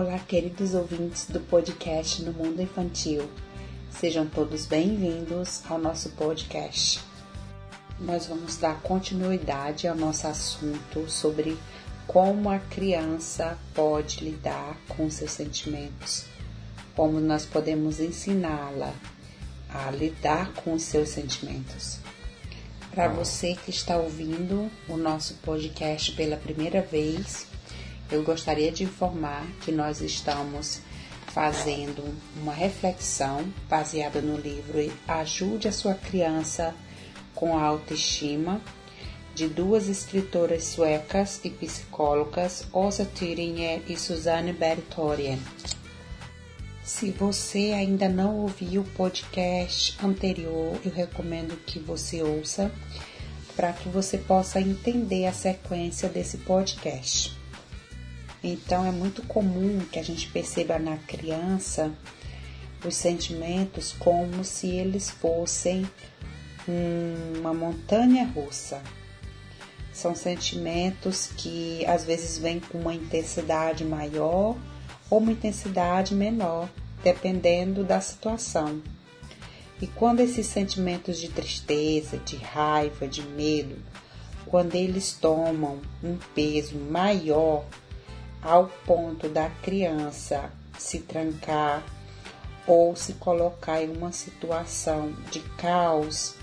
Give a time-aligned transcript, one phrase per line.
[0.00, 3.28] Olá, queridos ouvintes do podcast No Mundo Infantil.
[3.90, 7.00] Sejam todos bem-vindos ao nosso podcast.
[8.00, 11.54] Nós vamos dar continuidade ao nosso assunto sobre
[12.06, 16.24] como a criança pode lidar com seus sentimentos,
[16.96, 18.94] como nós podemos ensiná-la
[19.68, 21.98] a lidar com os seus sentimentos.
[22.90, 27.49] Para você que está ouvindo o nosso podcast pela primeira vez,
[28.10, 30.80] eu gostaria de informar que nós estamos
[31.28, 32.02] fazendo
[32.36, 36.74] uma reflexão baseada no livro Ajude a Sua Criança
[37.34, 38.60] com a Autoestima,
[39.34, 45.38] de duas escritoras suecas e psicólogas, Osa Thüringer e Susanne Bertorien.
[46.82, 52.72] Se você ainda não ouviu o podcast anterior, eu recomendo que você ouça
[53.54, 57.39] para que você possa entender a sequência desse podcast.
[58.42, 61.92] Então é muito comum que a gente perceba na criança
[62.84, 65.86] os sentimentos como se eles fossem
[67.38, 68.82] uma montanha russa.
[69.92, 74.56] São sentimentos que às vezes vêm com uma intensidade maior
[75.10, 76.68] ou uma intensidade menor,
[77.02, 78.80] dependendo da situação.
[79.82, 83.76] E quando esses sentimentos de tristeza, de raiva, de medo,
[84.46, 87.64] quando eles tomam um peso maior
[88.42, 91.82] ao ponto da criança se trancar
[92.66, 96.34] ou se colocar em uma situação de caos,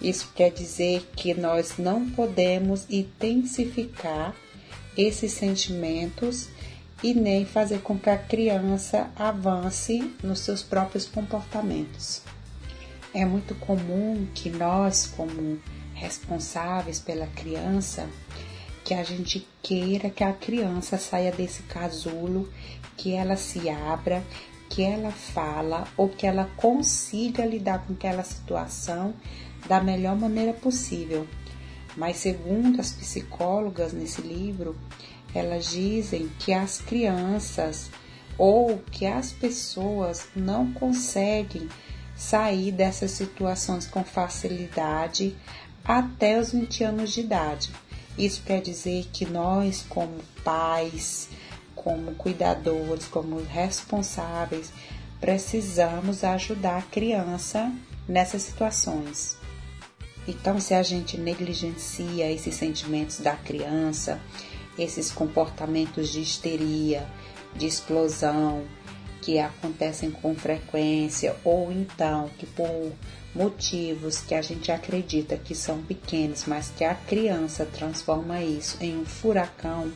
[0.00, 4.34] isso quer dizer que nós não podemos intensificar
[4.96, 6.48] esses sentimentos
[7.02, 12.22] e nem fazer com que a criança avance nos seus próprios comportamentos.
[13.12, 15.58] É muito comum que nós, como
[15.94, 18.08] responsáveis pela criança,
[18.86, 22.48] que a gente queira que a criança saia desse casulo,
[22.96, 24.22] que ela se abra,
[24.70, 29.12] que ela fala ou que ela consiga lidar com aquela situação
[29.68, 31.26] da melhor maneira possível.
[31.96, 34.76] Mas segundo as psicólogas nesse livro,
[35.34, 37.90] elas dizem que as crianças
[38.38, 41.68] ou que as pessoas não conseguem
[42.14, 45.36] sair dessas situações com facilidade
[45.84, 47.72] até os 20 anos de idade.
[48.18, 51.28] Isso quer dizer que nós, como pais,
[51.74, 54.72] como cuidadores, como responsáveis,
[55.20, 57.72] precisamos ajudar a criança
[58.08, 59.36] nessas situações.
[60.26, 64.20] Então, se a gente negligencia esses sentimentos da criança,
[64.78, 67.06] esses comportamentos de histeria,
[67.54, 68.64] de explosão,
[69.22, 72.92] que acontecem com frequência, ou então que por
[73.36, 78.98] motivos que a gente acredita que são pequenos, mas que a criança transforma isso em
[78.98, 79.92] um furacão,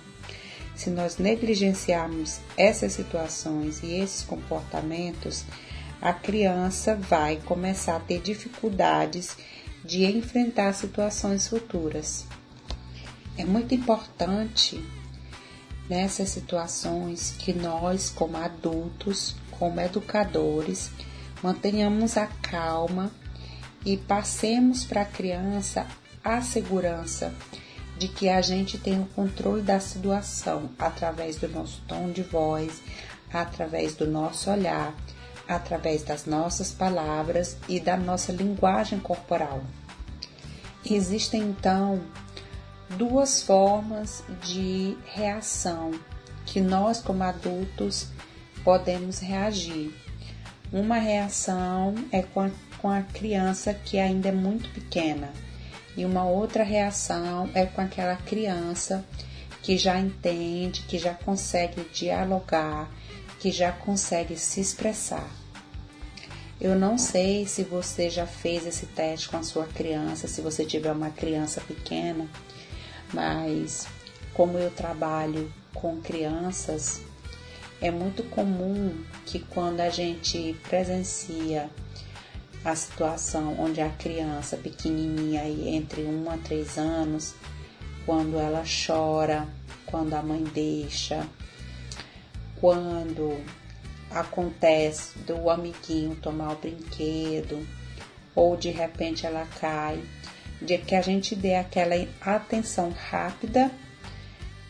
[0.75, 5.45] se nós negligenciarmos essas situações e esses comportamentos,
[6.01, 9.37] a criança vai começar a ter dificuldades
[9.85, 12.27] de enfrentar situações futuras.
[13.37, 14.83] É muito importante
[15.89, 20.91] nessas situações que nós, como adultos, como educadores,
[21.43, 23.11] mantenhamos a calma
[23.85, 25.87] e passemos para a criança
[26.23, 27.33] a segurança
[27.99, 32.81] de que a gente tem o controle da situação através do nosso tom de voz,
[33.33, 34.95] através do nosso olhar,
[35.47, 39.63] através das nossas palavras e da nossa linguagem corporal.
[40.89, 42.01] Existem então
[42.97, 45.91] duas formas de reação
[46.47, 48.09] que nós, como adultos,
[48.65, 49.95] podemos reagir.
[50.73, 55.33] Uma reação é a com a criança que ainda é muito pequena,
[55.97, 59.05] e uma outra reação é com aquela criança
[59.63, 62.91] que já entende, que já consegue dialogar,
[63.39, 65.29] que já consegue se expressar.
[66.61, 70.65] Eu não sei se você já fez esse teste com a sua criança, se você
[70.65, 72.29] tiver uma criança pequena,
[73.13, 73.87] mas
[74.35, 77.03] como eu trabalho com crianças,
[77.81, 78.95] é muito comum
[79.25, 81.71] que quando a gente presencia
[82.65, 87.35] a situação onde a criança pequenininha aí entre 1 a 3 anos,
[88.05, 89.49] quando ela chora,
[89.87, 91.27] quando a mãe deixa,
[92.61, 93.39] quando
[94.11, 97.67] acontece do amiguinho tomar o brinquedo
[98.35, 100.03] ou de repente ela cai,
[100.61, 103.71] de que a gente dê aquela atenção rápida,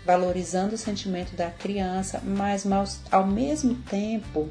[0.05, 2.65] valorizando o sentimento da criança, mas
[3.11, 4.49] ao mesmo tempo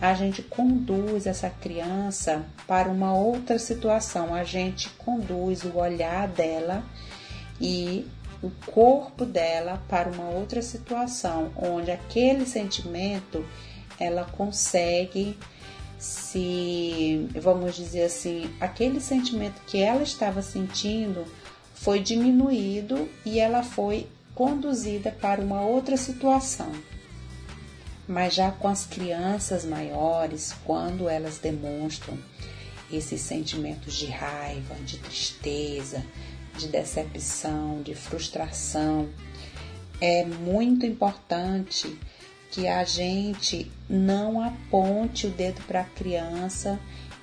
[0.00, 6.84] a gente conduz essa criança para uma outra situação, a gente conduz o olhar dela
[7.60, 8.06] e
[8.42, 13.44] o corpo dela para uma outra situação, onde aquele sentimento
[13.98, 15.38] ela consegue
[15.98, 21.24] se, vamos dizer assim, aquele sentimento que ela estava sentindo
[21.74, 26.70] foi diminuído e ela foi conduzida para uma outra situação.
[28.06, 32.18] Mas já com as crianças maiores, quando elas demonstram
[32.92, 36.04] esses sentimentos de raiva, de tristeza,
[36.56, 39.08] de decepção, de frustração,
[40.00, 41.98] é muito importante
[42.50, 46.78] que a gente não aponte o dedo para a criança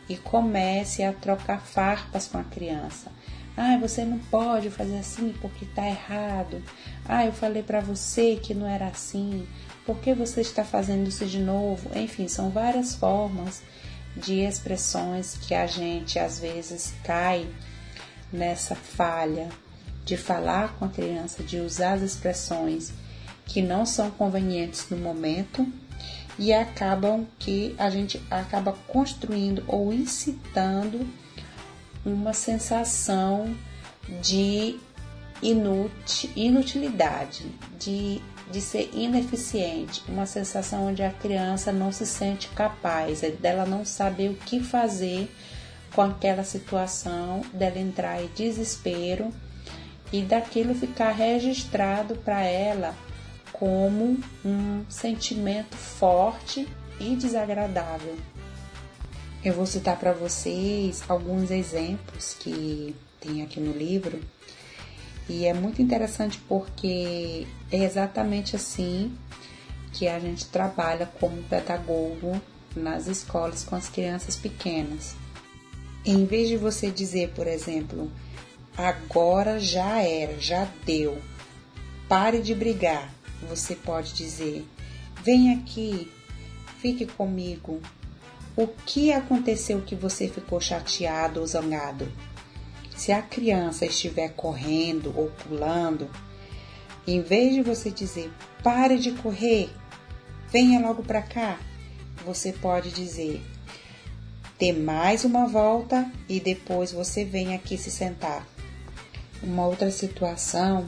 [0.10, 3.10] e comece a trocar farpas com a criança.
[3.56, 6.62] Ah, você não pode fazer assim porque está errado.
[7.06, 9.48] Ah, eu falei para você que não era assim.
[9.86, 11.90] Por que você está fazendo isso de novo?
[11.98, 13.62] Enfim, são várias formas
[14.16, 17.48] de expressões que a gente às vezes cai
[18.32, 19.50] nessa falha
[20.06, 22.92] de falar com a criança, de usar as expressões
[23.46, 25.68] que não são convenientes no momento
[26.38, 31.08] e acabam que a gente acaba construindo ou incitando
[32.06, 33.56] uma sensação
[34.22, 34.80] de
[36.36, 37.46] inutilidade,
[37.80, 43.66] de, de ser ineficiente, uma sensação onde a criança não se sente capaz, é dela
[43.66, 45.34] não saber o que fazer
[45.96, 49.32] com aquela situação, dela entrar em desespero
[50.12, 52.94] e daquilo ficar registrado para ela
[53.52, 56.68] como um sentimento forte
[57.00, 58.16] e desagradável.
[59.44, 64.20] Eu vou citar para vocês alguns exemplos que tem aqui no livro
[65.32, 69.18] e é muito interessante porque é exatamente assim
[69.94, 72.42] que a gente trabalha como pedagogo
[72.76, 75.16] nas escolas com as crianças pequenas.
[76.06, 78.12] Em vez de você dizer, por exemplo,
[78.78, 81.18] agora já era, já deu,
[82.10, 83.10] pare de brigar,
[83.48, 84.66] você pode dizer:
[85.24, 86.12] Vem aqui,
[86.82, 87.80] fique comigo.
[88.58, 92.12] O que aconteceu que você ficou chateado ou zangado?
[93.02, 96.08] Se a criança estiver correndo ou pulando,
[97.08, 98.32] em vez de você dizer
[98.62, 99.72] pare de correr,
[100.52, 101.58] venha logo para cá,
[102.24, 103.44] você pode dizer
[104.60, 108.46] dê mais uma volta e depois você vem aqui se sentar.
[109.42, 110.86] Uma outra situação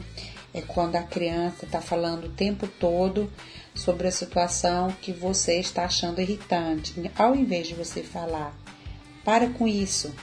[0.54, 3.28] é quando a criança está falando o tempo todo
[3.74, 6.94] sobre a situação que você está achando irritante.
[7.18, 8.56] Ao invés de você falar,
[9.24, 10.14] para com isso,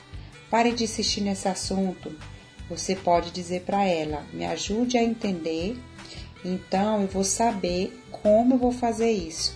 [0.51, 2.13] pare de insistir nesse assunto,
[2.69, 5.79] você pode dizer para ela, me ajude a entender,
[6.43, 9.55] então eu vou saber como eu vou fazer isso.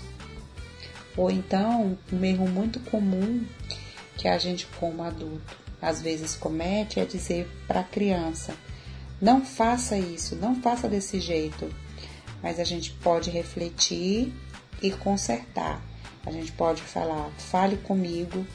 [1.18, 3.44] Ou então, um erro muito comum
[4.18, 8.56] que a gente, como adulto, às vezes comete é dizer para a criança:
[9.22, 11.70] não faça isso, não faça desse jeito.
[12.42, 14.34] Mas a gente pode refletir
[14.82, 15.82] e consertar.
[16.26, 18.46] A gente pode falar, fale comigo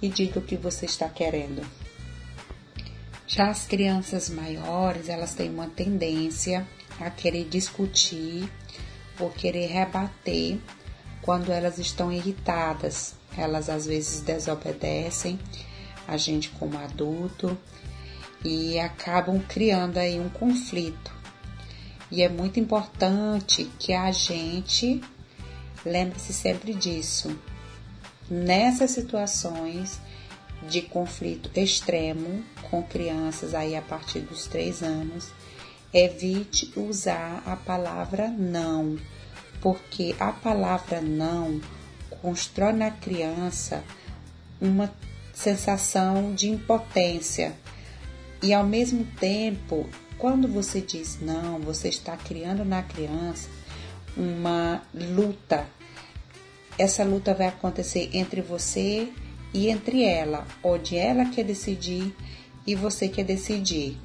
[0.00, 1.62] e diga o que você está querendo.
[3.32, 6.66] Já as crianças maiores, elas têm uma tendência
[6.98, 8.50] a querer discutir
[9.20, 10.58] ou querer rebater
[11.22, 13.14] quando elas estão irritadas.
[13.38, 15.38] Elas às vezes desobedecem
[16.08, 17.56] a gente como adulto
[18.44, 21.14] e acabam criando aí um conflito.
[22.10, 25.00] E é muito importante que a gente
[25.86, 27.38] lembre-se sempre disso.
[28.28, 30.00] Nessas situações
[30.68, 35.28] de conflito extremo com crianças aí a partir dos três anos,
[35.92, 38.98] evite usar a palavra não,
[39.60, 41.60] porque a palavra não
[42.22, 43.82] constrói na criança
[44.60, 44.92] uma
[45.32, 47.54] sensação de impotência
[48.42, 49.86] e ao mesmo tempo,
[50.16, 53.48] quando você diz não, você está criando na criança
[54.16, 55.66] uma luta.
[56.78, 62.14] Essa luta vai acontecer entre você e entre ela, onde ela quer decidir
[62.66, 63.98] e você quer decidir.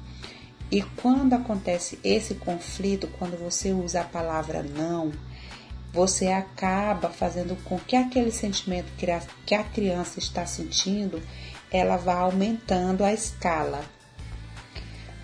[0.70, 5.12] E quando acontece esse conflito, quando você usa a palavra não,
[5.92, 8.90] você acaba fazendo com que aquele sentimento
[9.44, 11.22] que a criança está sentindo,
[11.70, 13.84] ela vá aumentando a escala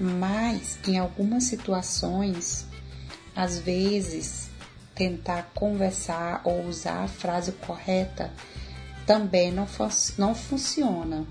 [0.02, 2.66] mas em algumas situações,
[3.36, 4.50] às vezes,
[4.94, 8.32] tentar conversar ou usar a frase correta
[9.06, 9.66] também não,
[10.18, 11.26] não funciona.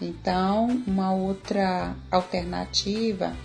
[0.00, 3.36] Então, uma outra alternativa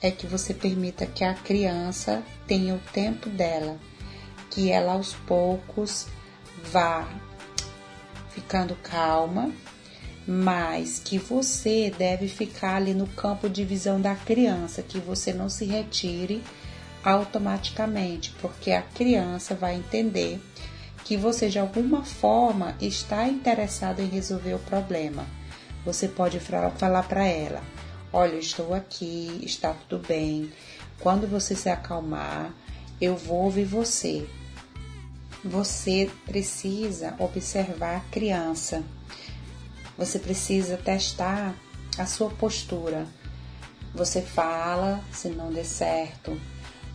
[0.00, 3.78] é que você permita que a criança tenha o tempo dela,
[4.50, 6.06] que ela aos poucos
[6.70, 7.08] vá
[8.30, 9.50] ficando calma
[10.26, 15.48] mas que você deve ficar ali no campo de visão da criança, que você não
[15.48, 16.42] se retire
[17.04, 20.40] automaticamente, porque a criança vai entender
[21.04, 25.26] que você de alguma forma está interessado em resolver o problema.
[25.84, 27.62] Você pode falar para ela:
[28.12, 30.50] Olha, estou aqui, está tudo bem.
[30.98, 32.52] Quando você se acalmar,
[33.00, 34.26] eu vou ouvir você.
[35.44, 38.82] Você precisa observar a criança.
[39.98, 41.54] Você precisa testar
[41.98, 43.06] a sua postura.
[43.94, 46.40] Você fala, se não der certo,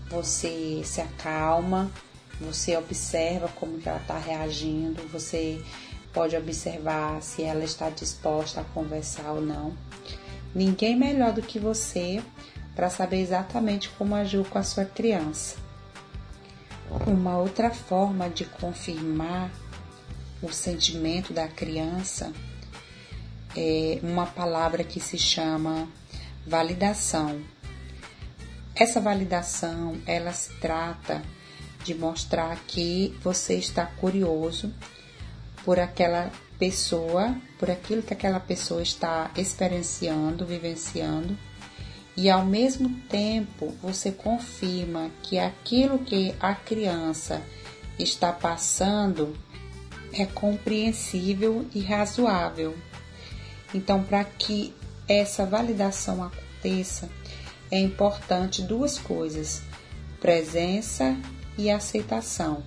[0.09, 1.91] você se acalma,
[2.39, 5.61] você observa como ela está reagindo, você
[6.13, 9.73] pode observar se ela está disposta a conversar ou não.
[10.53, 12.23] Ninguém melhor do que você
[12.75, 15.57] para saber exatamente como agir com a sua criança.
[17.05, 19.51] Uma outra forma de confirmar
[20.41, 22.33] o sentimento da criança
[23.55, 25.87] é uma palavra que se chama
[26.47, 27.41] validação.
[28.73, 31.21] Essa validação, ela se trata
[31.83, 34.73] de mostrar que você está curioso
[35.63, 41.37] por aquela pessoa, por aquilo que aquela pessoa está experienciando, vivenciando,
[42.15, 47.41] e ao mesmo tempo você confirma que aquilo que a criança
[47.97, 49.37] está passando
[50.11, 52.75] é compreensível e razoável.
[53.73, 54.73] Então, para que
[55.07, 57.09] essa validação aconteça,
[57.71, 59.61] é importante duas coisas:
[60.19, 61.15] presença
[61.59, 62.63] e aceitação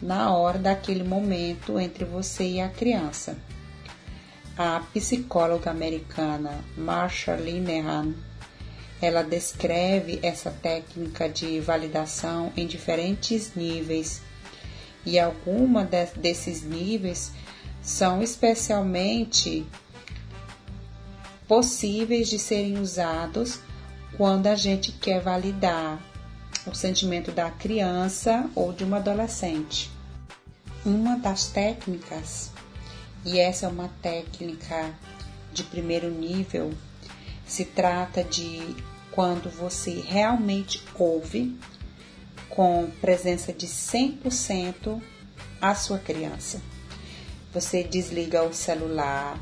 [0.00, 3.38] na hora daquele momento entre você e a criança.
[4.56, 8.14] A psicóloga americana Marsha Linehan
[9.00, 14.20] ela descreve essa técnica de validação em diferentes níveis
[15.06, 17.32] e alguma de, desses níveis
[17.80, 19.66] são especialmente
[21.48, 23.60] possíveis de serem usados
[24.18, 26.09] quando a gente quer validar
[26.70, 29.90] o sentimento da criança ou de uma adolescente.
[30.84, 32.50] Uma das técnicas,
[33.24, 34.94] e essa é uma técnica
[35.52, 36.72] de primeiro nível,
[37.44, 38.76] se trata de
[39.10, 41.58] quando você realmente ouve
[42.48, 45.02] com presença de 100%
[45.60, 46.62] a sua criança.
[47.52, 49.38] Você desliga o celular,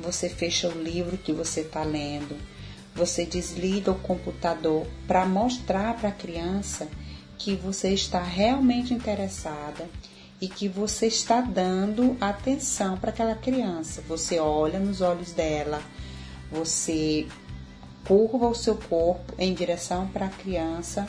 [0.00, 2.36] você fecha o livro que você está lendo,
[2.94, 6.88] você desliga o computador para mostrar para a criança
[7.38, 9.88] que você está realmente interessada
[10.40, 14.02] e que você está dando atenção para aquela criança.
[14.08, 15.80] Você olha nos olhos dela,
[16.50, 17.26] você
[18.04, 21.06] curva o seu corpo em direção para a criança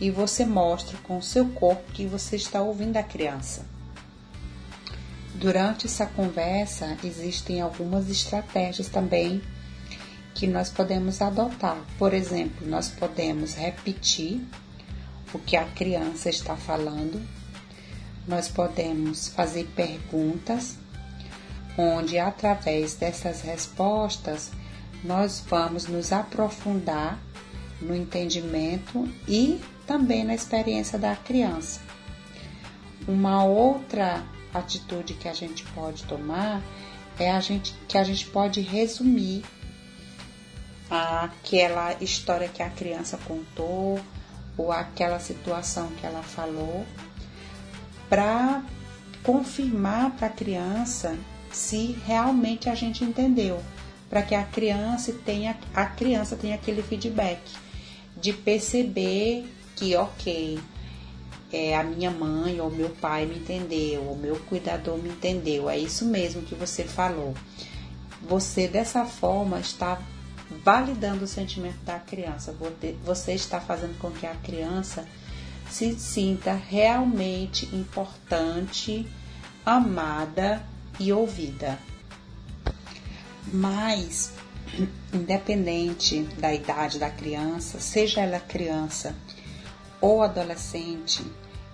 [0.00, 3.66] e você mostra com o seu corpo que você está ouvindo a criança.
[5.34, 9.42] Durante essa conversa, existem algumas estratégias também
[10.38, 11.84] que nós podemos adotar.
[11.98, 14.40] Por exemplo, nós podemos repetir
[15.34, 17.20] o que a criança está falando,
[18.26, 20.76] nós podemos fazer perguntas,
[21.76, 24.52] onde através dessas respostas
[25.02, 27.18] nós vamos nos aprofundar
[27.82, 31.80] no entendimento e também na experiência da criança.
[33.08, 36.62] Uma outra atitude que a gente pode tomar
[37.18, 39.42] é a gente que a gente pode resumir
[40.90, 44.00] aquela história que a criança contou
[44.56, 46.84] ou aquela situação que ela falou
[48.08, 48.62] para
[49.22, 51.16] confirmar para a criança
[51.52, 53.60] se realmente a gente entendeu,
[54.08, 57.40] para que a criança tenha a criança tenha aquele feedback
[58.16, 60.58] de perceber que ok
[61.52, 65.78] é, a minha mãe ou meu pai me entendeu, o meu cuidador me entendeu, é
[65.78, 67.34] isso mesmo que você falou.
[68.22, 69.98] Você dessa forma está
[70.64, 72.54] validando o sentimento da criança.
[73.04, 75.06] Você está fazendo com que a criança
[75.70, 79.06] se sinta realmente importante,
[79.64, 80.62] amada
[80.98, 81.78] e ouvida.
[83.52, 84.32] Mas,
[85.12, 89.14] independente da idade da criança, seja ela criança
[90.00, 91.22] ou adolescente,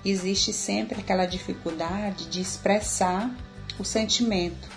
[0.05, 3.31] existe sempre aquela dificuldade de expressar
[3.79, 4.69] o sentimento.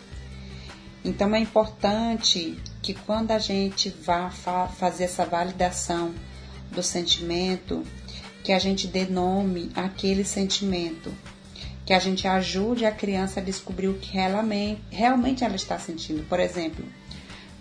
[1.04, 6.14] Então é importante que quando a gente vá fa fazer essa validação
[6.72, 7.84] do sentimento,
[8.44, 11.14] que a gente dê nome àquele sentimento,
[11.86, 16.24] que a gente ajude a criança a descobrir o que realmente, realmente ela está sentindo.
[16.28, 16.86] Por exemplo,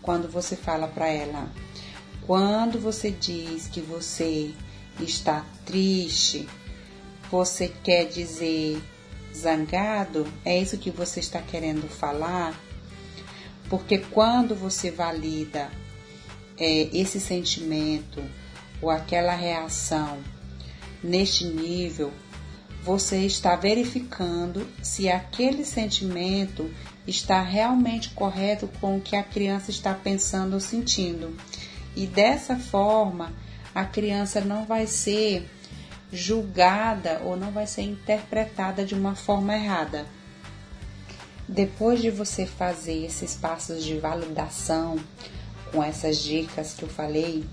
[0.03, 1.51] quando você fala para ela,
[2.27, 4.53] quando você diz que você
[5.01, 6.49] está triste,
[7.31, 8.83] você quer dizer
[9.35, 10.27] zangado?
[10.45, 12.55] É isso que você está querendo falar?
[13.69, 15.71] Porque quando você valida
[16.59, 18.23] é, esse sentimento
[18.81, 20.19] ou aquela reação
[21.03, 22.13] neste nível,
[22.83, 26.71] você está verificando se aquele sentimento
[27.07, 31.37] está realmente correto com o que a criança está pensando ou sentindo.
[31.97, 33.33] E dessa forma,
[33.75, 35.49] a criança não vai ser
[36.13, 40.07] julgada ou não vai ser interpretada de uma forma errada.
[41.49, 44.99] Depois de você fazer esses passos de validação
[45.73, 47.45] com essas dicas que eu falei,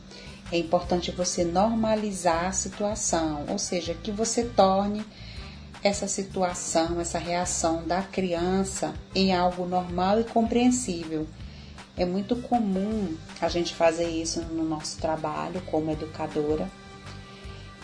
[0.52, 5.06] é importante você normalizar a situação, ou seja, que você torne
[5.84, 11.28] essa situação, essa reação da criança em algo normal e compreensível.
[11.96, 16.68] É muito comum a gente fazer isso no nosso trabalho como educadora.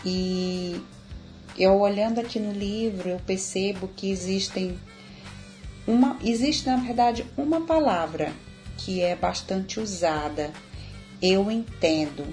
[0.03, 0.81] E
[1.57, 4.79] eu olhando aqui no livro, eu percebo que existem
[5.89, 8.31] uma existe na verdade uma palavra
[8.77, 10.51] que é bastante usada.
[11.19, 12.27] Eu entendo.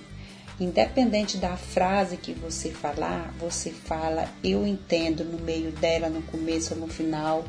[0.60, 6.74] Independente da frase que você falar, você fala eu entendo no meio dela, no começo
[6.74, 7.44] ou no final.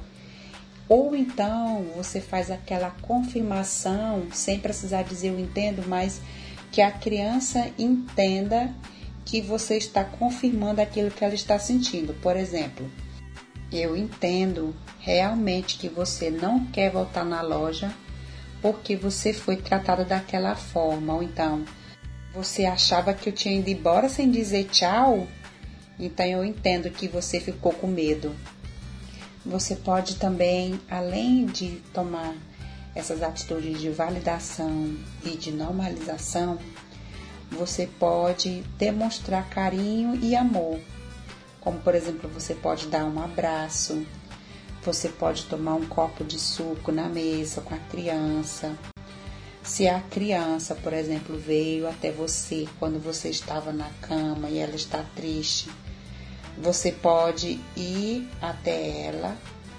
[0.88, 6.22] Ou então você faz aquela confirmação sem precisar dizer eu entendo, mas
[6.72, 8.74] que a criança entenda
[9.26, 12.14] que você está confirmando aquilo que ela está sentindo.
[12.22, 12.90] Por exemplo,
[13.72, 17.94] eu entendo realmente que você não quer voltar na loja
[18.62, 21.64] porque você foi tratada daquela forma, ou então
[22.34, 25.28] você achava que eu tinha ido embora sem dizer tchau?
[26.00, 28.36] Então eu entendo que você ficou com medo.
[29.46, 32.36] Você pode também, além de tomar
[32.94, 36.60] essas atitudes de validação e de normalização,
[37.50, 40.80] você pode demonstrar carinho e amor.
[41.68, 44.06] Como, por exemplo, você pode dar um abraço,
[44.82, 48.74] você pode tomar um copo de suco na mesa com a criança,
[49.62, 54.78] se a criança, por exemplo, veio até você quando você estava na cama e ela
[54.78, 55.70] está triste,
[56.58, 59.36] você pode ir até ela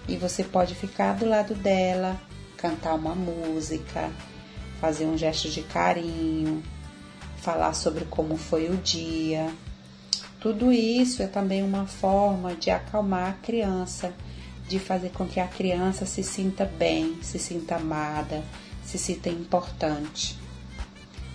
[0.07, 2.20] e você pode ficar do lado dela,
[2.59, 4.12] cantar uma música,
[4.79, 6.62] fazer um gesto de carinho,
[7.38, 9.51] falar sobre como foi o dia.
[10.40, 14.14] Tudo isso é também uma forma de acalmar a criança,
[14.68, 18.44] de fazer com que a criança se sinta bem, se sinta amada,
[18.85, 20.38] se sinta importante.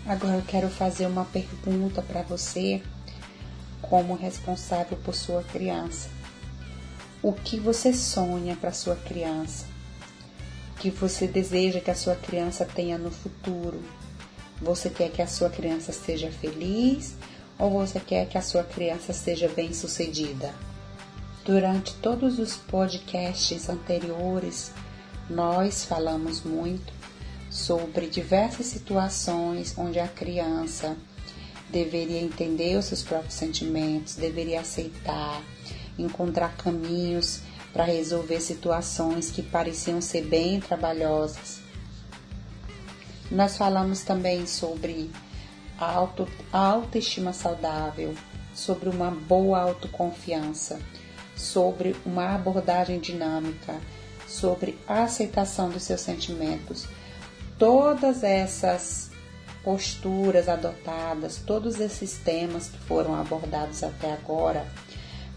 [0.06, 2.82] Agora eu quero fazer uma pergunta para você,
[3.82, 6.10] como responsável por sua criança.
[7.22, 9.66] O que você sonha para sua criança?
[10.72, 13.82] O que você deseja que a sua criança tenha no futuro?
[14.62, 17.16] Você quer que a sua criança seja feliz
[17.58, 20.54] ou você quer que a sua criança seja bem-sucedida?
[21.46, 24.72] Durante todos os podcasts anteriores,
[25.30, 26.94] nós falamos muito
[27.50, 30.98] sobre diversas situações onde a criança
[31.70, 35.42] deveria entender os seus próprios sentimentos, deveria aceitar,
[35.98, 37.42] encontrar caminhos
[37.74, 41.60] para resolver situações que pareciam ser bem trabalhosas.
[43.32, 45.10] Nós falamos também sobre
[45.84, 48.14] auto, autoestima saudável,
[48.54, 50.80] sobre uma boa autoconfiança,
[51.36, 53.76] sobre uma abordagem dinâmica,
[54.28, 56.88] sobre a aceitação dos seus sentimentos
[57.58, 59.12] todas essas
[59.64, 64.68] posturas adotadas, todos esses temas que foram abordados até agora,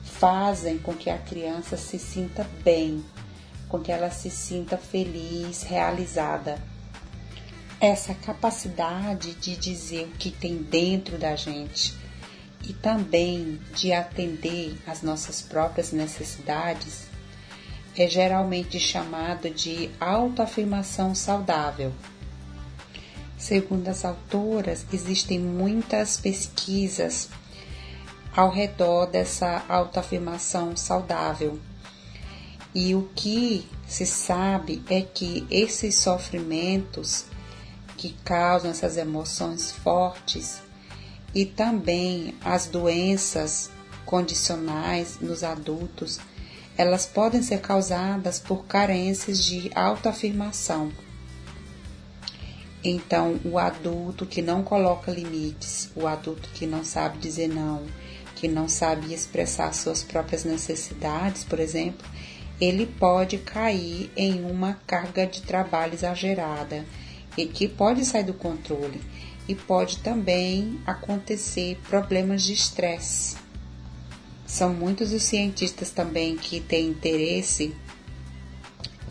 [0.03, 3.05] fazem com que a criança se sinta bem,
[3.69, 6.59] com que ela se sinta feliz, realizada.
[7.87, 11.95] Essa capacidade de dizer o que tem dentro da gente
[12.65, 17.07] e também de atender às nossas próprias necessidades
[17.97, 21.93] é geralmente chamado de autoafirmação saudável.
[23.39, 27.29] Segundo as autoras, existem muitas pesquisas
[28.35, 31.61] ao redor dessa autoafirmação saudável.
[32.75, 37.27] E o que se sabe é que esses sofrimentos
[38.07, 40.61] que causam essas emoções fortes
[41.35, 43.71] e também as doenças
[44.05, 46.21] condicionais nos adultos,
[46.79, 50.93] elas podem ser causadas por carências de autoafirmação.
[52.85, 57.83] Então, o adulto que não coloca limites, o adulto que não sabe dizer não,
[58.37, 62.07] que não sabe expressar suas próprias necessidades, por exemplo,
[62.61, 66.85] ele pode cair em uma carga de trabalho exagerada
[67.37, 69.01] e que pode sair do controle
[69.49, 73.37] e pode também acontecer problemas de estresse.
[74.47, 77.75] São muitos os cientistas também que têm interesse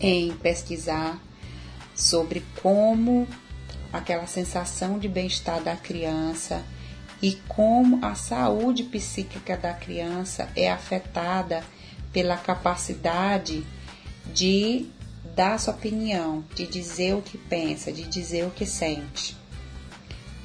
[0.00, 1.20] em pesquisar
[1.94, 3.26] sobre como
[3.92, 6.62] aquela sensação de bem-estar da criança
[7.22, 11.64] e como a saúde psíquica da criança é afetada
[12.12, 13.64] pela capacidade
[14.34, 14.86] de
[15.36, 19.36] dar sua opinião, de dizer o que pensa, de dizer o que sente.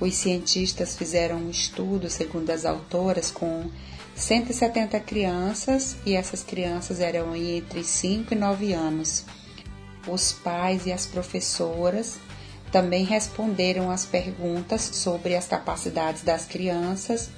[0.01, 3.69] Os cientistas fizeram um estudo, segundo as autoras, com
[4.15, 9.23] 170 crianças e essas crianças eram entre 5 e 9 anos.
[10.05, 12.19] Os pais e as professoras
[12.69, 17.29] também responderam as perguntas sobre as capacidades das crianças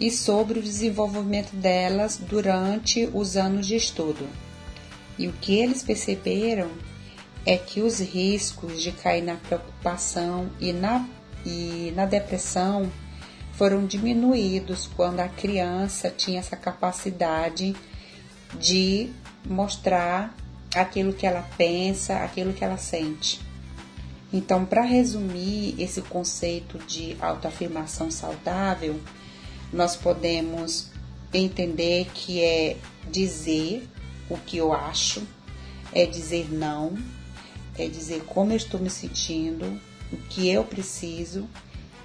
[0.00, 4.45] e sobre o desenvolvimento delas durante os anos de estudo.
[5.18, 6.70] E o que eles perceberam
[7.44, 11.08] é que os riscos de cair na preocupação e na,
[11.44, 12.90] e na depressão
[13.52, 17.74] foram diminuídos quando a criança tinha essa capacidade
[18.58, 19.10] de
[19.44, 20.34] mostrar
[20.74, 23.40] aquilo que ela pensa, aquilo que ela sente.
[24.32, 29.00] Então, para resumir esse conceito de autoafirmação saudável,
[29.72, 30.90] nós podemos
[31.32, 32.76] entender que é
[33.10, 33.88] dizer
[34.28, 35.26] o que eu acho,
[35.92, 36.96] é dizer não,
[37.78, 39.80] é dizer como eu estou me sentindo,
[40.12, 41.48] o que eu preciso,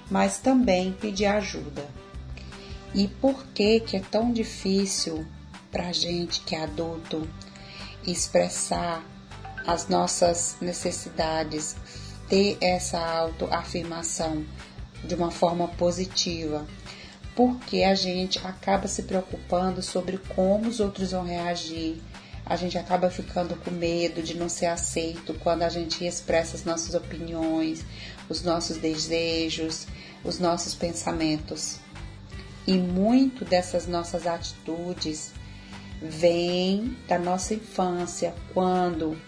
[0.09, 1.87] mas também pedir ajuda.
[2.93, 5.25] E por que que é tão difícil
[5.71, 7.27] para a gente que é adulto
[8.05, 9.05] expressar
[9.65, 11.75] as nossas necessidades,
[12.27, 14.45] ter essa autoafirmação
[15.05, 16.67] de uma forma positiva?
[17.33, 22.01] Porque a gente acaba se preocupando sobre como os outros vão reagir,
[22.45, 26.63] a gente acaba ficando com medo de não ser aceito quando a gente expressa as
[26.63, 27.85] nossas opiniões,
[28.27, 29.87] os nossos desejos,
[30.23, 31.79] os nossos pensamentos.
[32.65, 35.31] E muito dessas nossas atitudes
[36.01, 39.19] vem da nossa infância, quando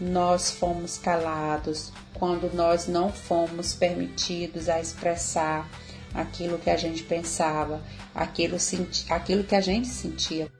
[0.00, 5.68] nós fomos calados, quando nós não fomos permitidos a expressar
[6.14, 7.82] aquilo que a gente pensava,
[8.14, 8.56] aquilo,
[9.10, 10.50] aquilo que a gente sentia.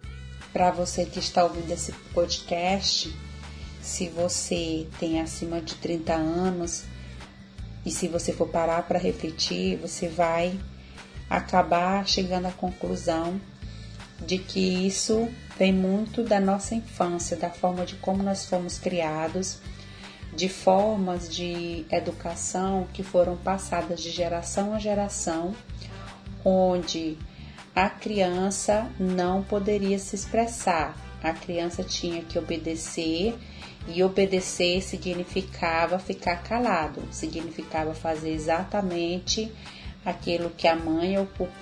[0.53, 3.15] Para você que está ouvindo esse podcast,
[3.81, 6.85] se você tem acima de 30 anos
[7.85, 10.59] e se você for parar para refletir, você vai
[11.29, 13.41] acabar chegando à conclusão
[14.27, 19.59] de que isso vem muito da nossa infância, da forma de como nós fomos criados,
[20.35, 25.55] de formas de educação que foram passadas de geração a geração,
[26.45, 27.17] onde
[27.75, 30.97] a criança não poderia se expressar.
[31.23, 33.39] A criança tinha que obedecer
[33.87, 39.53] e obedecer significava ficar calado, significava fazer exatamente
[40.05, 41.17] aquilo que a mãe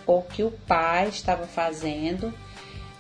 [0.07, 2.33] ou, que o pai estava fazendo,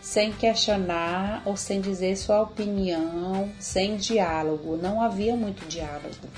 [0.00, 4.76] sem questionar ou sem dizer sua opinião, sem diálogo.
[4.76, 6.28] Não havia muito diálogo.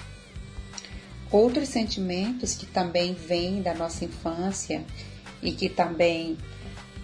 [1.31, 4.85] Outros sentimentos que também vêm da nossa infância
[5.43, 6.37] e que também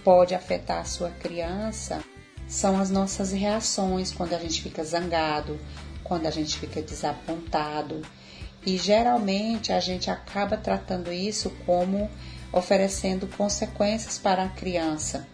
[0.07, 2.01] pode afetar a sua criança
[2.47, 5.59] são as nossas reações quando a gente fica zangado,
[6.05, 8.03] quando a gente fica desapontado.
[8.64, 12.09] E geralmente a gente acaba tratando isso como
[12.53, 15.27] oferecendo consequências para a criança.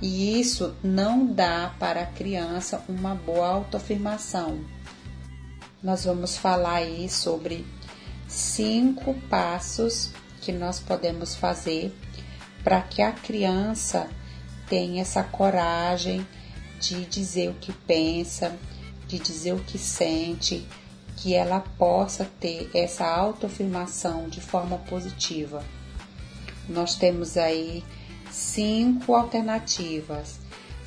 [0.00, 4.60] E isso não dá para a criança uma boa autoafirmação.
[5.82, 7.66] Nós vamos falar aí sobre
[8.28, 11.92] cinco passos que nós podemos fazer
[12.66, 14.10] para que a criança
[14.68, 16.26] tenha essa coragem
[16.80, 18.58] de dizer o que pensa,
[19.06, 20.66] de dizer o que sente,
[21.16, 25.62] que ela possa ter essa autoafirmação de forma positiva.
[26.68, 27.84] Nós temos aí
[28.32, 30.40] cinco alternativas.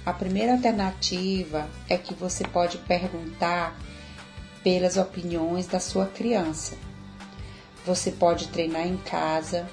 [0.06, 3.80] A primeira alternativa é que você pode perguntar
[4.62, 6.78] pelas opiniões da sua criança.
[7.86, 9.66] Você pode treinar em casa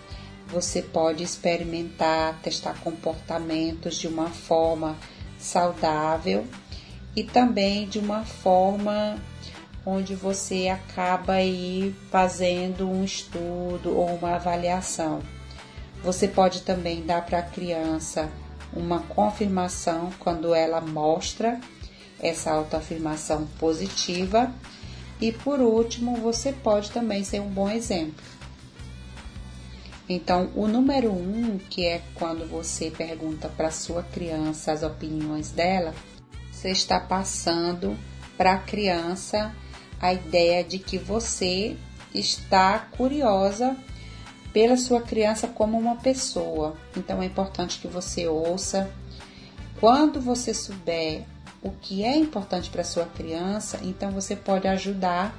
[0.48, 4.96] você pode experimentar, testar comportamentos de uma forma
[5.38, 6.46] saudável
[7.14, 9.18] e também de uma forma
[9.84, 15.20] onde você acaba aí fazendo um estudo ou uma avaliação.
[16.02, 18.30] Você pode também dar para a criança
[18.72, 21.60] uma confirmação quando ela mostra
[22.20, 24.52] essa autoafirmação positiva.
[25.20, 28.22] E por último, você pode também ser um bom exemplo.
[30.08, 35.94] Então, o número um, que é quando você pergunta para sua criança as opiniões dela,
[36.52, 37.96] você está passando
[38.36, 39.52] para a criança
[40.00, 41.76] a ideia de que você
[42.14, 43.76] está curiosa
[44.52, 46.76] pela sua criança como uma pessoa.
[46.96, 48.90] Então, é importante que você ouça.
[49.80, 51.24] Quando você souber
[51.62, 55.34] o que é importante para sua criança, então você pode ajudar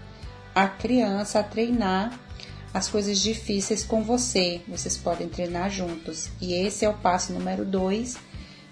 [0.53, 2.26] a criança a treinar
[2.77, 4.61] as coisas difíceis com você.
[4.67, 6.29] Vocês podem treinar juntos.
[6.39, 8.17] E esse é o passo número dois,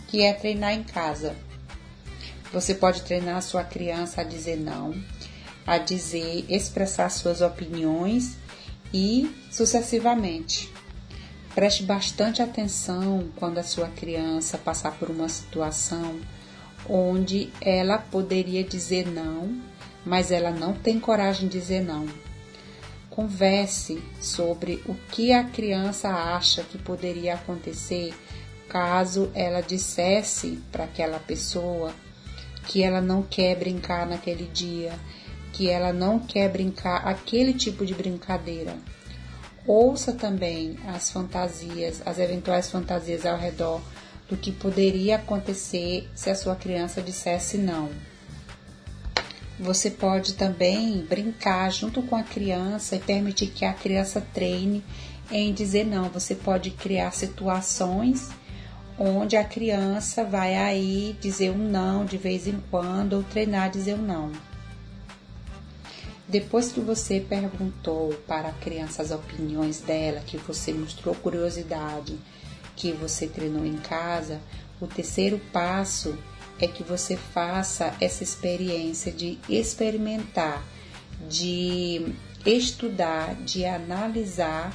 [0.08, 1.36] que é treinar em casa.
[2.54, 4.94] Você pode treinar a sua criança a dizer não,
[5.66, 8.38] a dizer, expressar suas opiniões
[8.94, 10.72] e sucessivamente.
[11.56, 16.20] Preste bastante atenção quando a sua criança passar por uma situação
[16.88, 19.60] onde ela poderia dizer não,
[20.06, 22.06] mas ela não tem coragem de dizer não.
[23.16, 28.14] Converse sobre o que a criança acha que poderia acontecer
[28.68, 31.94] caso ela dissesse para aquela pessoa
[32.68, 34.92] que ela não quer brincar naquele dia,
[35.54, 38.76] que ela não quer brincar aquele tipo de brincadeira.
[39.66, 43.82] Ouça também as fantasias, as eventuais fantasias ao redor
[44.28, 47.90] do que poderia acontecer se a sua criança dissesse não.
[49.60, 54.84] Você pode também brincar junto com a criança e permitir que a criança treine
[55.32, 56.10] em dizer não.
[56.10, 58.30] Você pode criar situações
[59.00, 63.70] onde a criança vai aí dizer um não de vez em quando ou treinar a
[63.70, 64.32] dizer um não.
[66.28, 72.18] Depois que você perguntou para a criança as opiniões dela, que você mostrou curiosidade,
[72.76, 74.42] que você treinou em casa,
[74.82, 76.35] o terceiro passo é
[76.68, 80.64] que você faça essa experiência de experimentar,
[81.28, 82.14] de
[82.46, 84.74] estudar, de analisar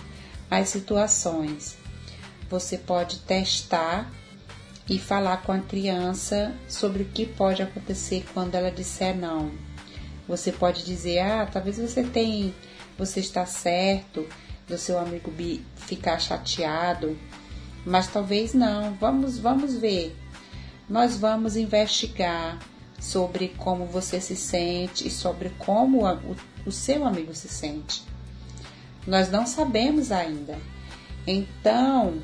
[0.50, 1.76] as situações.
[2.48, 4.10] Você pode testar
[4.88, 9.52] e falar com a criança sobre o que pode acontecer quando ela disser não
[10.30, 12.54] você pode dizer, ah, talvez você tem,
[12.96, 14.24] você está certo
[14.68, 15.32] do seu amigo
[15.74, 17.18] ficar chateado,
[17.84, 18.94] mas talvez não.
[18.94, 20.16] Vamos, vamos ver.
[20.90, 22.58] Nós vamos investigar
[22.98, 28.02] sobre como você se sente e sobre como o, o seu amigo se sente.
[29.06, 30.58] Nós não sabemos ainda.
[31.24, 32.20] Então,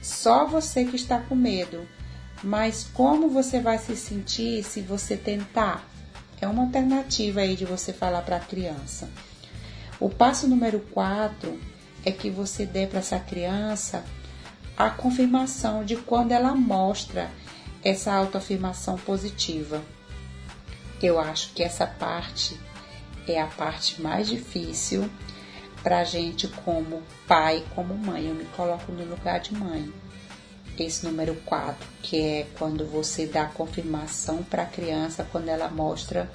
[0.00, 1.86] só você que está com medo.
[2.42, 5.86] Mas como você vai se sentir se você tentar?
[6.40, 9.10] É uma alternativa aí de você falar para a criança.
[10.00, 11.60] O passo número 4
[12.02, 14.02] é que você dê para essa criança
[14.74, 17.30] a confirmação de quando ela mostra
[17.84, 19.82] essa autoafirmação positiva.
[21.02, 22.58] Eu acho que essa parte
[23.28, 25.08] é a parte mais difícil
[25.82, 28.26] para a gente como pai, como mãe.
[28.26, 29.92] Eu me coloco no lugar de mãe
[30.78, 36.28] esse número 4, que é quando você dá confirmação para a criança quando ela mostra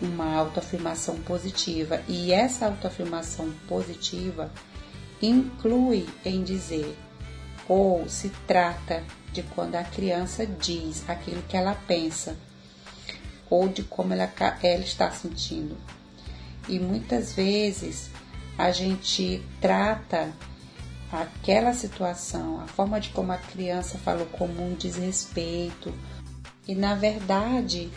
[0.00, 2.00] uma autoafirmação positiva.
[2.08, 4.50] E essa autoafirmação positiva
[5.20, 6.96] inclui em dizer
[7.68, 12.36] ou se trata de quando a criança diz aquilo que ela pensa
[13.50, 15.76] ou de como ela, ela está sentindo.
[16.68, 18.10] E muitas vezes
[18.56, 20.32] a gente trata
[21.10, 25.94] aquela situação, a forma de como a criança falou como um desrespeito.
[26.66, 27.90] E na verdade,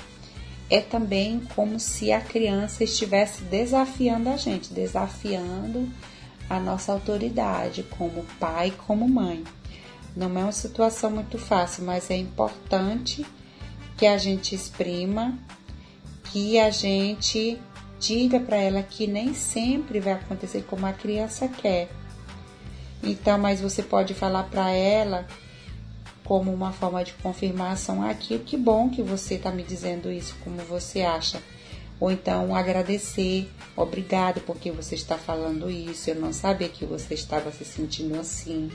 [0.70, 5.89] é também como se a criança estivesse desafiando a gente, desafiando
[6.50, 9.44] a nossa autoridade como pai, como mãe.
[10.15, 13.26] Não é uma situação muito fácil, mas é importante
[13.97, 15.38] que a gente exprima,
[16.26, 17.60] que a gente
[18.00, 21.89] diga para ela que nem sempre vai acontecer como a criança quer
[23.04, 25.26] então, mas você pode falar para ela
[26.24, 30.58] como uma forma de confirmação aqui, que bom que você está me dizendo isso, como
[30.58, 31.41] você acha.
[32.00, 37.52] Ou então agradecer, obrigado porque você está falando isso, eu não sabia que você estava
[37.52, 38.71] se sentindo assim.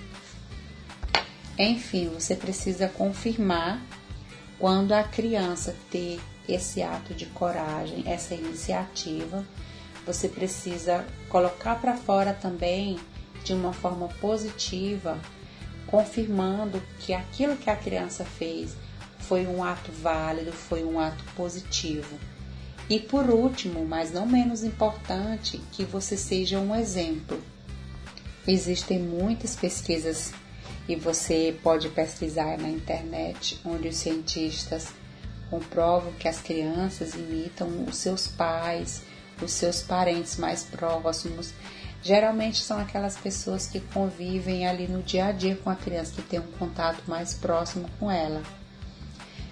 [1.59, 3.83] Enfim, você precisa confirmar
[4.59, 9.45] quando a criança ter esse ato de coragem, essa iniciativa,
[10.07, 12.99] você precisa colocar para fora também
[13.43, 15.19] de uma forma positiva,
[15.87, 18.77] confirmando que aquilo que a criança fez
[19.19, 22.19] foi um ato válido, foi um ato positivo.
[22.89, 27.43] E por último, mas não menos importante, que você seja um exemplo.
[28.47, 30.33] Existem muitas pesquisas
[30.89, 34.89] e você pode pesquisar na internet, onde os cientistas
[35.51, 39.03] comprovam que as crianças imitam os seus pais,
[39.41, 41.53] os seus parentes mais próximos
[42.03, 46.23] geralmente são aquelas pessoas que convivem ali no dia a dia com a criança, que
[46.23, 48.43] tem um contato mais próximo com ela.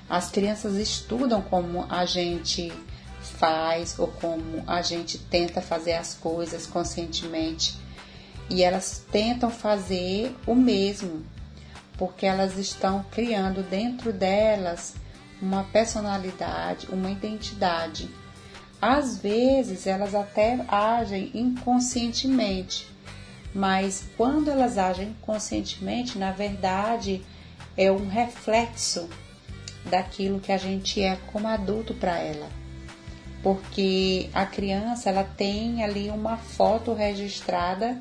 [0.08, 2.72] As crianças estudam como a gente
[3.20, 7.76] faz ou como a gente tenta fazer as coisas conscientemente
[8.50, 11.24] e elas tentam fazer o mesmo,
[11.96, 14.94] porque elas estão criando dentro delas
[15.40, 18.08] uma personalidade, uma identidade
[18.86, 22.86] às vezes elas até agem inconscientemente,
[23.54, 27.22] mas quando elas agem conscientemente, na verdade
[27.78, 29.08] é um reflexo
[29.86, 32.46] daquilo que a gente é como adulto para ela.
[33.42, 37.98] Porque a criança ela tem ali uma foto registrada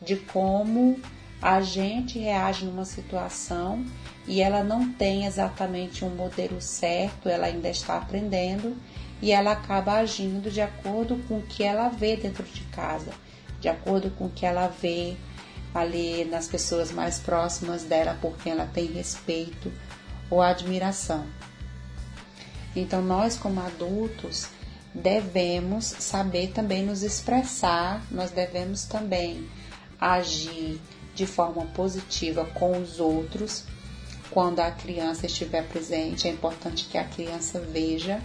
[0.00, 1.00] de como
[1.40, 3.84] a gente reage numa situação
[4.26, 8.76] e ela não tem exatamente um modelo certo, ela ainda está aprendendo
[9.22, 13.10] e ela acaba agindo de acordo com o que ela vê dentro de casa,
[13.60, 15.16] de acordo com o que ela vê
[15.74, 19.72] ali nas pessoas mais próximas dela, por quem ela tem respeito
[20.28, 21.26] ou admiração.
[22.74, 24.48] Então, nós, como adultos,
[24.94, 29.48] devemos saber também nos expressar, nós devemos também
[30.00, 30.80] agir
[31.14, 33.64] de forma positiva com os outros.
[34.30, 38.22] Quando a criança estiver presente, é importante que a criança veja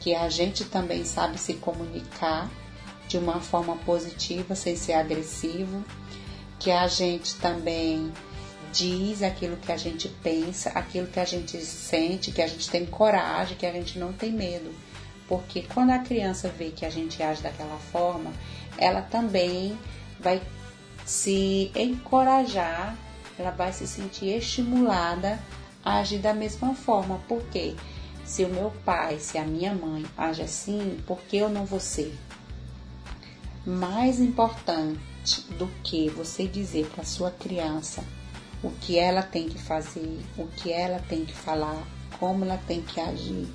[0.00, 2.50] que a gente também sabe se comunicar
[3.08, 5.84] de uma forma positiva, sem ser agressivo,
[6.58, 8.12] que a gente também
[8.72, 12.84] diz aquilo que a gente pensa, aquilo que a gente sente, que a gente tem
[12.84, 14.72] coragem, que a gente não tem medo.
[15.26, 18.32] Porque quando a criança vê que a gente age daquela forma,
[18.76, 19.78] ela também
[20.20, 20.40] vai
[21.08, 22.94] se encorajar,
[23.38, 25.38] ela vai se sentir estimulada
[25.82, 27.18] a agir da mesma forma.
[27.26, 27.74] Porque
[28.26, 31.80] se o meu pai, se a minha mãe age assim, por que eu não vou
[31.80, 32.14] ser?
[33.64, 35.00] Mais importante
[35.58, 38.04] do que você dizer para sua criança
[38.62, 41.86] o que ela tem que fazer, o que ela tem que falar,
[42.20, 43.48] como ela tem que agir,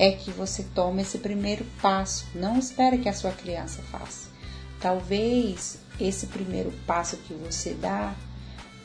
[0.00, 2.26] é que você tome esse primeiro passo.
[2.34, 4.37] Não espere que a sua criança faça.
[4.80, 8.14] Talvez esse primeiro passo que você dá,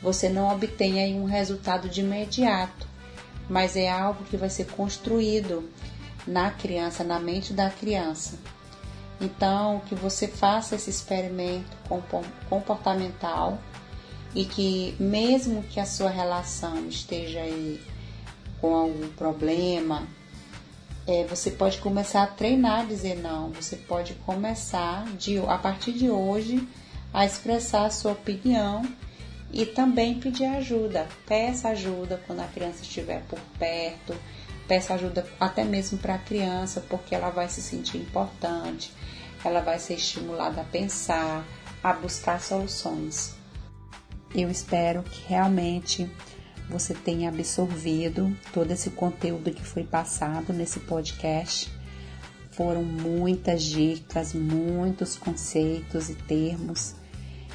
[0.02, 2.86] você não obtenha um resultado de imediato,
[3.48, 5.68] mas é algo que vai ser construído
[6.26, 8.38] na criança, na mente da criança.
[9.20, 11.76] Então, que você faça esse experimento
[12.48, 13.58] comportamental
[14.34, 17.80] e que mesmo que a sua relação esteja aí
[18.60, 20.06] com algum problema,
[21.06, 23.50] é, você pode começar a treinar a dizer não.
[23.50, 26.66] Você pode começar de, a partir de hoje
[27.12, 28.82] a expressar a sua opinião
[29.52, 31.06] e também pedir ajuda.
[31.26, 34.14] Peça ajuda quando a criança estiver por perto.
[34.66, 38.90] Peça ajuda até mesmo para a criança, porque ela vai se sentir importante,
[39.44, 41.44] ela vai ser estimulada a pensar,
[41.82, 43.34] a buscar soluções.
[44.34, 46.10] Eu espero que realmente
[46.68, 51.72] você tenha absorvido todo esse conteúdo que foi passado nesse podcast.
[52.50, 56.94] Foram muitas dicas, muitos conceitos e termos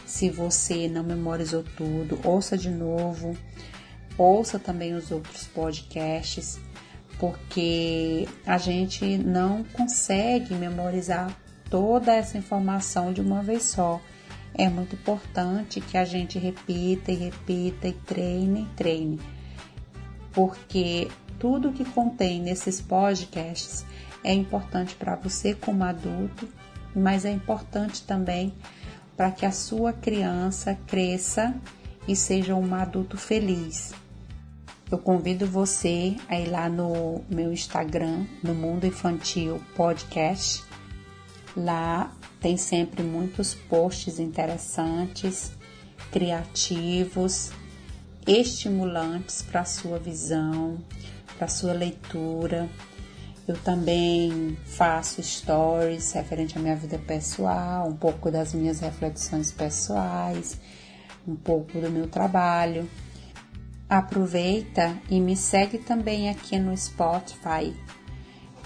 [0.09, 3.37] se você não memorizou tudo, ouça de novo,
[4.17, 6.59] ouça também os outros podcasts,
[7.19, 11.31] porque a gente não consegue memorizar
[11.69, 14.01] toda essa informação de uma vez só.
[14.53, 19.19] É muito importante que a gente repita e repita e treine e treine,
[20.33, 21.07] porque
[21.37, 23.85] tudo que contém nesses podcasts
[24.23, 26.47] é importante para você como adulto,
[26.95, 28.53] mas é importante também
[29.15, 31.55] para que a sua criança cresça
[32.07, 33.93] e seja um adulto feliz.
[34.91, 40.63] Eu convido você a ir lá no meu Instagram, no Mundo Infantil Podcast.
[41.55, 45.51] Lá tem sempre muitos posts interessantes,
[46.11, 47.51] criativos,
[48.25, 50.77] estimulantes para a sua visão,
[51.37, 52.69] para a sua leitura
[53.49, 60.55] eu também faço stories referente à minha vida pessoal, um pouco das minhas reflexões pessoais,
[61.27, 62.87] um pouco do meu trabalho.
[63.89, 67.75] Aproveita e me segue também aqui no Spotify.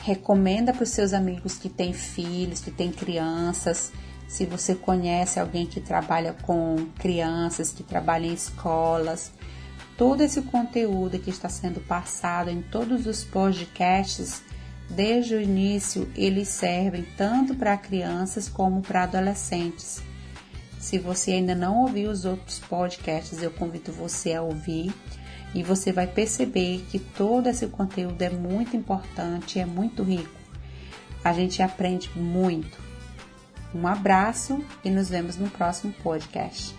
[0.04, 3.92] Recomenda para os seus amigos que têm filhos, que têm crianças.
[4.28, 9.32] Se você conhece alguém que trabalha com crianças, que trabalha em escolas,
[9.98, 14.42] todo esse conteúdo que está sendo passado em todos os podcasts
[14.90, 20.02] Desde o início, eles servem tanto para crianças como para adolescentes.
[20.80, 24.94] Se você ainda não ouviu os outros podcasts, eu convido você a ouvir
[25.54, 30.30] e você vai perceber que todo esse conteúdo é muito importante, é muito rico.
[31.24, 32.78] A gente aprende muito.
[33.74, 36.76] Um abraço e nos vemos no próximo podcast.